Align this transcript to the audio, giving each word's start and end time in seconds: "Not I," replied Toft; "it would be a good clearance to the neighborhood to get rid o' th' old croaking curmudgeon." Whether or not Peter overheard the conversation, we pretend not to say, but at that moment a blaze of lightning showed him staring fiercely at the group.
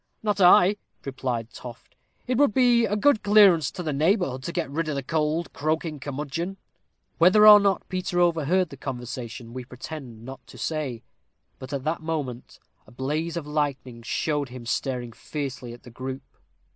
"Not 0.23 0.41
I," 0.41 0.77
replied 1.05 1.53
Toft; 1.53 1.93
"it 2.25 2.35
would 2.39 2.55
be 2.55 2.85
a 2.85 2.95
good 2.95 3.21
clearance 3.21 3.69
to 3.69 3.83
the 3.83 3.93
neighborhood 3.93 4.41
to 4.45 4.51
get 4.51 4.67
rid 4.71 4.89
o' 4.89 4.99
th' 4.99 5.13
old 5.13 5.53
croaking 5.53 5.99
curmudgeon." 5.99 6.57
Whether 7.19 7.47
or 7.47 7.59
not 7.59 7.87
Peter 7.87 8.19
overheard 8.19 8.69
the 8.69 8.77
conversation, 8.77 9.53
we 9.53 9.63
pretend 9.63 10.25
not 10.25 10.47
to 10.47 10.57
say, 10.57 11.03
but 11.59 11.71
at 11.71 11.83
that 11.83 12.01
moment 12.01 12.57
a 12.87 12.91
blaze 12.91 13.37
of 13.37 13.45
lightning 13.45 14.01
showed 14.01 14.49
him 14.49 14.65
staring 14.65 15.11
fiercely 15.11 15.71
at 15.71 15.83
the 15.83 15.91
group. 15.91 16.23